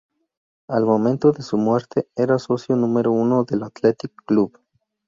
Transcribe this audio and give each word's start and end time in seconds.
Al 0.67 0.83
momento 0.87 1.31
de 1.31 1.43
su 1.43 1.57
muerte, 1.59 2.07
era 2.15 2.39
socio 2.39 2.75
número 2.75 3.11
uno 3.11 3.43
del 3.43 3.61
Athletic 3.61 4.11
Club. 4.25 4.59